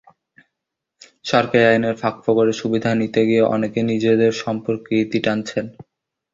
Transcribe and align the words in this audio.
সরকারি 1.25 1.63
আইনের 1.65 1.95
ফাঁকফোকরের 2.01 2.59
সুবিধা 2.61 2.91
নিতে 3.01 3.21
গিয়ে 3.25 3.43
অনেকে 3.55 3.79
নিজেদের 3.91 4.31
সম্পর্কের 4.43 4.97
ইতি 5.03 5.19
টানছেন। 5.25 5.65